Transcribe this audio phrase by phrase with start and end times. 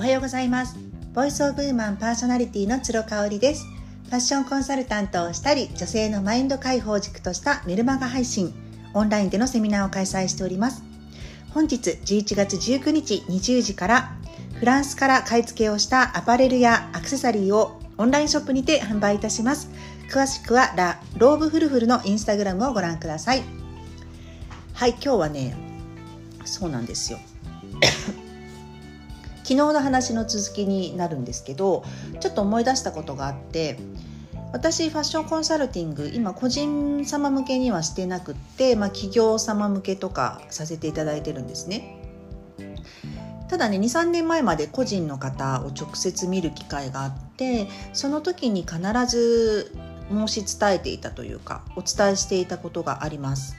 [0.00, 0.78] おはようございます。
[1.12, 3.66] Voice of Woman パーソナリティの鶴香織です。
[4.06, 8.54] ファッションコンサルタントをしたり女性のマインド解放軸としたメルマガ配信
[8.94, 10.82] オンラインでのセミナーを開催しております。
[11.52, 14.16] 本日11月19日20時から
[14.58, 19.70] フランスから買い付けをしたアパレルやアクセサリーをオンラインショップにて販売いたします。
[20.10, 23.42] 詳しくはラ・ローブフルフルのインスタグラムをご覧ください。
[24.72, 25.54] はい今日はね
[26.46, 27.18] そうなんですよ。
[29.50, 31.82] 昨日の話の続きになるんですけど
[32.20, 33.80] ちょっと思い出したことがあって
[34.52, 41.96] 私ファッションコンサルティング今個人様向けにはしてなくって、まあ、企業様向けとかさせていただいてるんですね。
[43.48, 48.78] ただね23年前まで個人の方を直接見る機会があってその時に必
[49.08, 49.74] ず
[50.12, 53.56] 申し伝えていたというかお伝えしていたことがあります。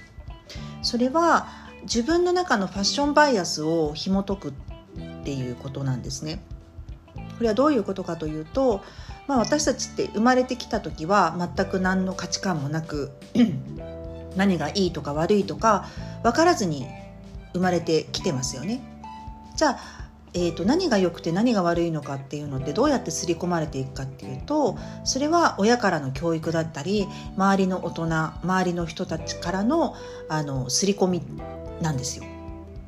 [0.83, 1.47] それは
[1.83, 4.53] 自分の中のファッションバイアスを紐解くっ
[5.23, 6.41] ていうことなんですね。
[7.15, 8.81] これはどういうことかというと、
[9.27, 13.11] まあ、私たちって生まれてきた時は全く何の価値観もなく
[14.35, 15.85] 何がいいとか悪いとか
[16.23, 16.87] 分からずに
[17.53, 18.81] 生まれてきてますよね。
[19.55, 20.01] じゃあ
[20.33, 27.05] えーと、何が良くて何が悪いのかっていうのってどうやって刷り込まれていくかっていうとそれは親からの教育だったり
[27.35, 29.95] 周りの大人周りの人たちからの
[30.29, 31.21] あの刷り込み
[31.81, 32.25] なんですよ。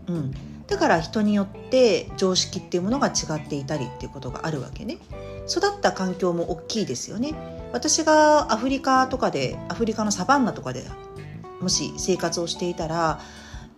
[0.08, 0.34] うん、
[0.74, 4.98] だから人によって常識っていうものが違っていたりっていうことがあるわけね。
[5.48, 7.36] 育った環境も大きいですよね。
[7.74, 10.84] 私がアフリカとかでアフリカのサバンナとかで
[11.62, 13.20] もし生活をしていたら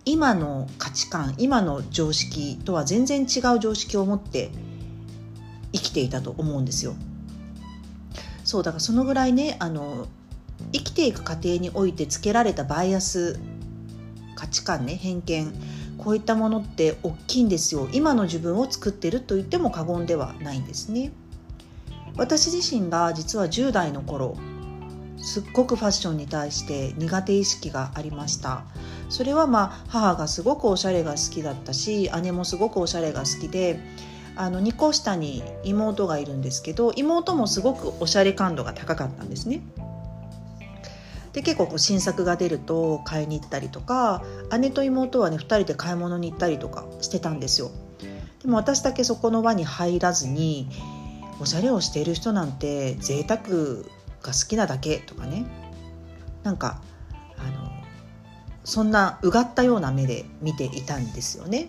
[0.05, 4.51] 今の価値観今の常識とは全然違う常識を持って
[5.73, 6.95] 生きていたと思うんですよ。
[8.45, 10.07] そうだからそのぐらいねあの
[10.71, 13.37] 生きていく過程においてつけられたバイアス
[14.35, 15.53] 価値観ね偏見
[15.97, 17.87] こういったものって大きいんですよ。
[17.91, 21.11] 今の自分を作ってると言っても過言ではないんですね。
[22.17, 24.37] 私自身が実は10代の頃
[25.17, 28.63] すっごくファッションに対して苦手意識がありました。
[29.09, 33.79] それはまあ母がすごくおしゃれが好きだったし姉もすごくおしゃれが好きで
[34.35, 39.61] あの2個下に妹がいるんですけど妹もすごくおしゃれ感度が高かったんですね。
[41.35, 44.23] で結構こう新作が出ると買いに行ったりとか
[44.57, 47.71] 姉と妹はね2人で買い物に行ったりとかしてたんですよ。
[48.41, 50.69] でも私だけそこの輪に入らずに
[51.41, 53.41] おしゃれをしている人なんて贅沢
[54.21, 55.45] が好きなだけとかね
[56.43, 56.81] なんか
[57.37, 57.69] あの
[58.63, 61.67] そんなうがったような目で見ていたんですよね。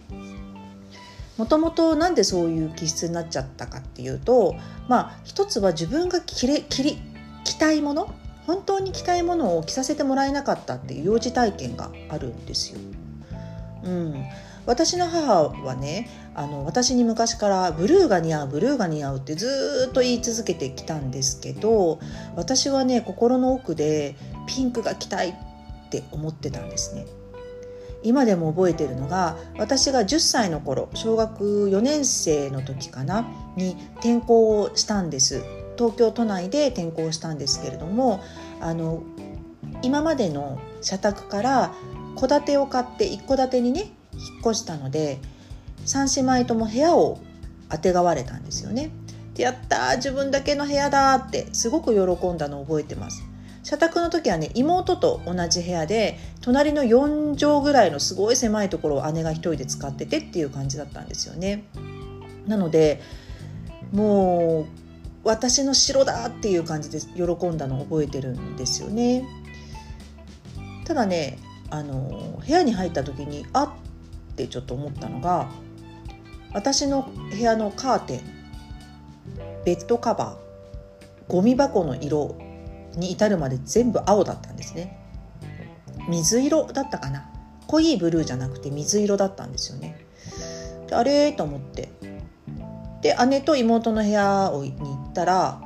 [1.39, 4.55] もともとなんでそういう気質になっちゃったかっていうと
[4.87, 6.99] まあ一つは自分が着れ着り
[7.43, 8.15] 着たいもの
[8.47, 12.79] 本当に着たいものを着させてもらえなかったっていう幼児体験があるんですよ。
[13.85, 14.25] うん、
[14.67, 22.01] 私の母はねあの私に昔からブルーが似合うブルーが似合うってずっと言い続けてきたんですけど
[22.35, 25.35] 私はね心の奥でピンクが着たいっ
[25.91, 27.07] て思ってたんですね。
[28.03, 33.27] 今でも覚えてるのが私が10歳の頃小学4年生の時かな
[33.57, 35.43] に転校をしたんです
[35.77, 38.23] 東京都内で転校したんですけれども
[38.61, 39.03] あの
[39.83, 41.75] 今までの社宅から
[42.19, 45.19] 戸建てを買って一戸建てにね引っ越したので
[45.85, 47.21] 3姉妹とも部屋を
[47.69, 48.91] あてがわれたんですよね。
[49.35, 53.23] でやった自分だけの部屋だってすごく喜んだのを覚えてます。
[53.63, 61.65] 社宅の時はね妹と同じ部屋で隣の4畳ぐらいのすごい狭いところを姉が一人で使っててっていう感じだったんですよね。
[62.47, 63.03] なので
[63.93, 64.86] もう
[65.27, 69.25] 私の城だっていう感じで喜んだのを覚えてるんですよね。
[70.85, 71.39] ただね
[71.69, 75.49] あの部屋に入った時にあってちょっと思ったのが
[76.55, 78.21] 私の部屋のカーテン
[79.65, 82.37] ベッドカバーゴミ箱の色
[82.95, 84.97] に至るまで全部青だったんですね。
[86.09, 87.29] 水色だったかな。
[87.67, 90.07] 濃いブルーじゃなくて水色だったんですよね。
[90.87, 91.91] であれと思って。
[93.03, 95.61] で姉と妹の部屋に行ったら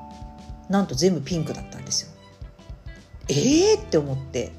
[0.69, 2.11] なんと全部ピンクだったんですよ。
[3.29, 4.52] ええー、って思って。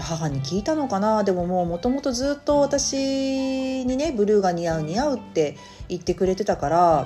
[0.00, 1.24] 母に聞いたのかな？
[1.24, 5.56] でももうもともとずっと私にねブルーが似合う似合うって
[5.88, 6.98] 言ってくれてたから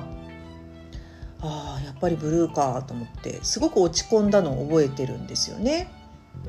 [1.41, 5.89] ああやっぱりブルーかと思ってすごく落ち込んだのを覚えてるんですよね。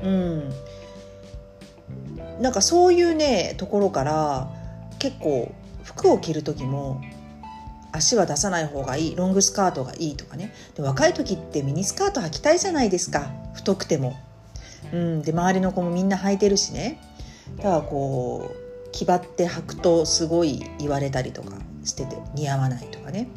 [0.03, 0.49] うん、
[2.41, 4.49] なんかそういうねところから
[4.99, 5.49] 結構
[5.85, 6.99] 服を着る時も
[7.93, 14.17] 足は出さない方がいいロングスカートがいいとかねで若い時ってミニスカート履きたいじゃないですか太くても。
[14.91, 16.99] うん、で周りの子もみんな履いてるしね
[17.57, 18.51] だからこ
[18.91, 23.29] 気張って履くとすごい言われたりとかしてて似合わないとかね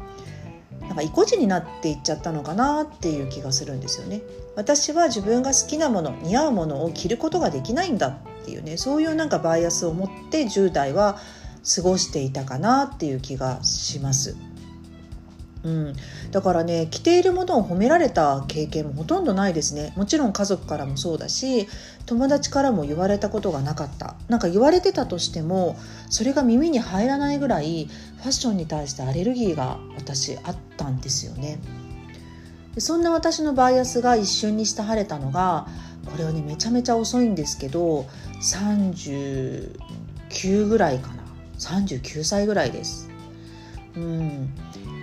[0.83, 4.23] なんか意固地になっていっちゃったのかなっていう気がするんですよね。
[4.55, 11.19] 私は自分が好きなもの似合うものを着ることができないんだっていうねそういうなんかバイアスを持って10代は
[11.75, 14.37] 過ごしていたかなっていう気がします。
[15.67, 15.97] うん、
[16.31, 19.93] だからね着ているものを褒められた経験もほとんどないですね。
[19.97, 21.67] もちろん家族からもそうだし
[22.07, 24.15] 友達からも言われたことがなかった。
[24.29, 25.77] なんか言われてたとしても
[26.09, 31.59] それが耳に入らないぐらいファッションに対してアレルギーが私あったんですよね。
[32.79, 35.67] そんな私のバイアスが一瞬にして晴れたのが
[36.05, 38.07] これはねめちゃめちゃ遅いんですけど
[38.41, 41.25] 39ぐらいかな。
[41.59, 43.11] 39歳ぐらいです。
[43.97, 44.49] うん。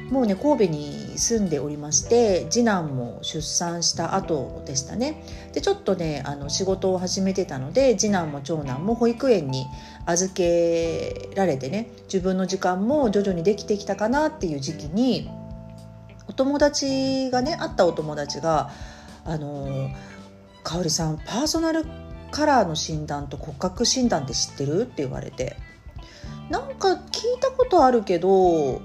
[0.10, 5.24] もうね神戸に住んでおりまして次男も出産した後でしたね
[5.54, 9.66] でちょっとねあの仕事を始めてたので次男も長男も保育園に
[10.06, 15.30] 預けられてね自分の時間も徐々にできてきたかなっていう時期に
[16.28, 18.72] お友達がね会ったお友達が
[19.26, 19.90] 「あの
[20.64, 21.86] 香織さんパーソナル
[22.32, 25.58] カラーの診断と骨格診断って知ってる?」って言われて
[26.50, 27.00] なんか聞い
[27.40, 28.82] たことあるけど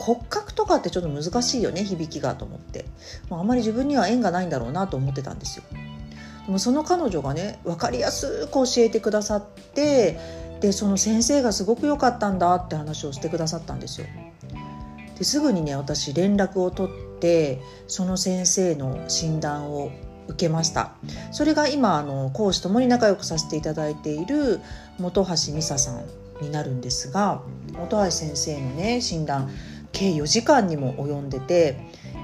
[0.00, 2.86] 骨格とかってちょっと難しいよね響きがと思って、
[3.28, 5.64] まあ、あまり自分には縁がないんだろうなと思ってたんですよ。
[6.46, 9.44] でもその彼女がね分かりやすく教えてくださっ
[9.74, 10.18] て
[10.60, 14.06] でその先生がすごく良かったんだって話をしてくださったんですよ。
[15.18, 19.90] ですぐにね私連絡を取ってその先生の診断を
[20.28, 20.92] 受けました
[21.32, 24.60] それが今あの講師ともに仲良くさせていただいている
[24.98, 26.04] 本橋美沙さん
[26.40, 27.42] になるんですが
[27.76, 29.50] 本橋先生のね診断
[29.92, 31.76] 計4時間にも及んでて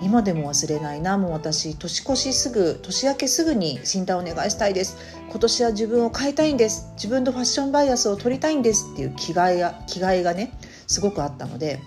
[0.03, 4.99] 今でも忘れないなもう私年越しすぐ年明けすぐに診断お願いしたいです。
[5.31, 6.91] 今年は自分を変えたいんです。
[6.97, 8.87] 自分のファッションバイアスを取りたいんです。
[8.93, 10.53] っていう気概が気概がね
[10.87, 11.81] すごくあったので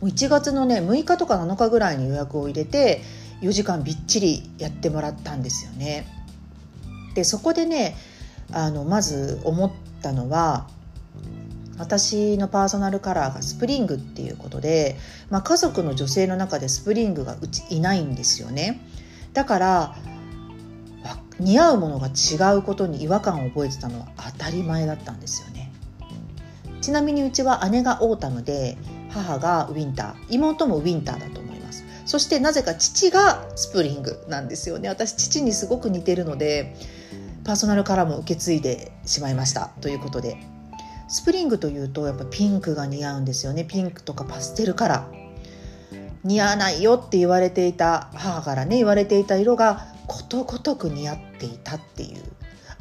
[0.00, 3.00] もう1月のね6日とか7日ぐらいに予約を入れて
[3.40, 6.06] 4時間びっちりやってもらったんですよね。
[7.14, 7.96] でそこでね
[8.52, 9.72] あのまず思っ
[10.02, 10.68] たのは
[11.78, 14.96] 私のパーソナルカラーがスプリングっていうことで、
[15.30, 18.80] まあ、家族の女性の中でスプリングがうちいないんですよね。
[19.32, 19.94] だから
[21.38, 25.72] 似合うものが違うことに違和感を覚えてたのは当たり前だったんですよね。
[26.80, 28.76] ちなみにうちは姉がオータムで
[29.10, 30.14] 母がウィンター。
[30.30, 31.84] 妹もウィンターだと思います。
[32.06, 34.88] そしてなぜか父がスプリングなんですよね。
[34.88, 36.74] 私父にすごく似てるので
[37.44, 39.70] パーソナルカラーも受け継いでしまいました。
[39.80, 40.57] ということで。
[41.08, 43.64] スプリングというとやっぱピンクが似合うんですよね。
[43.64, 45.28] ピンクとかパステルカラー
[46.24, 52.22] 似合わないよって言われていた母からね言われていた色がことごとく似合っていたっていう。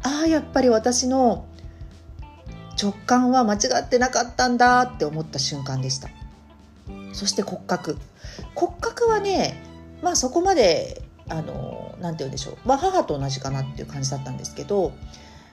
[0.04, 1.46] ああやっぱり私の
[2.82, 6.10] 直感は間違ってなかったんだって思った瞬間でした。
[7.14, 7.98] そして骨格。
[8.56, 9.64] 骨格はね
[10.02, 14.94] まあそこまであの何て言うんでしょう、まあ、母と同じかなっていう感じだったんですけど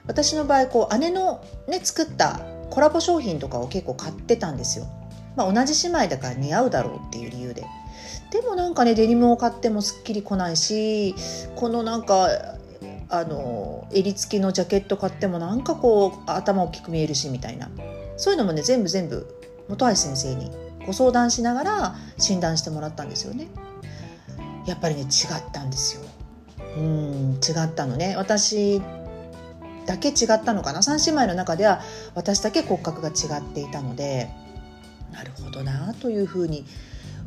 [0.07, 2.39] 私の場合こう姉の、ね、作った
[2.69, 4.85] コラボ商品とかを結構買ってたんですよ。
[5.35, 7.63] まあ、同じ姉妹だから似合うだろうっていう理由で。
[8.31, 11.15] でもなんかねデニムを買ってもすっきりこないし
[11.55, 12.27] このなんか
[13.09, 17.69] あの襟付きのジャケット買ってもなんかこう頭大きく見えるしみたいな
[18.17, 19.27] そういうのもね全部全部
[19.69, 20.51] 本橋先生に
[20.85, 23.47] ご相談しながら診断してもらったんですよね。
[24.67, 25.07] やっぱりね違っ
[25.51, 26.01] たんですよ。
[26.77, 28.81] うん違ったのね私
[29.85, 31.81] だけ違ったのかな？3姉妹の中では
[32.15, 34.29] 私だけ骨格が違っていたので
[35.11, 36.65] なるほどなというふうに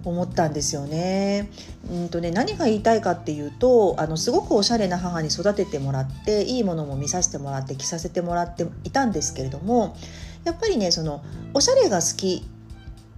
[0.05, 1.51] 思ったんですよね。
[1.91, 9.97] うんとね何が言いたいかっていうとあのすごくおしゃれな母に育ててもらっていいものも見させてもらって着させてもらっていたんですけれども
[10.45, 11.23] やっぱりねその
[11.55, 12.45] おしゃれが好き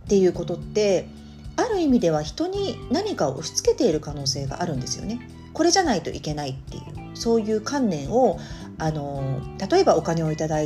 [0.05, 1.07] っていうことって
[1.57, 5.21] ある意味では人に何かを押し付けている可能性があるんですよね。
[5.53, 6.83] これじゃないといけないっていう
[7.15, 8.39] そういう観念を
[8.81, 10.57] あの例えばお金をいただ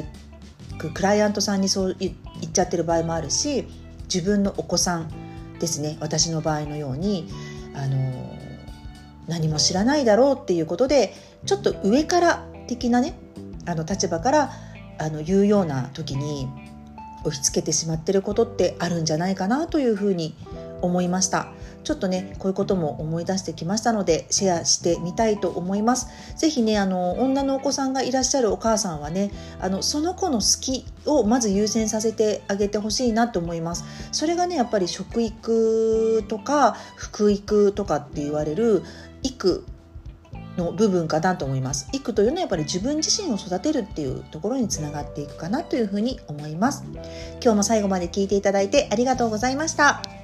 [0.79, 3.67] くクライアントさんにそう言っちゃってる場合もあるし
[4.05, 5.11] 自分のお子さん
[5.59, 7.29] ですね私の場合のように
[7.75, 8.37] あの
[9.27, 13.19] 何も知らないだろうっていうことでちょっと上から的なね
[13.67, 14.51] あの立場から
[14.99, 16.49] あの言うような時に
[17.25, 20.37] 押し付けてしまってることってあるんじゃないかなというふうに
[20.83, 21.49] 思いました。
[21.85, 26.09] ちょっとねこういうことも思い出してきましたのでシェアしてみたいと思います。
[26.37, 33.85] 是非ねあの女のお子さんがいらっしゃるお母さんはねあのその子の好きをまず優先させてあげてほしいなと思います。
[34.13, 38.83] それがねやっぱり食育とか福育とかって言われる
[39.23, 39.65] 育
[40.57, 41.89] の部分かなと思います。
[41.93, 46.85] 育というのはやっぱり自分自身を育てるっていうところにつながっていくかなというふうに思います。
[47.43, 50.24] 今日も最後まで聞いていただいてありがとうございました。